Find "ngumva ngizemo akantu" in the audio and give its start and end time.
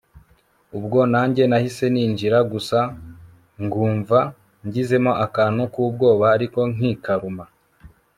3.63-5.61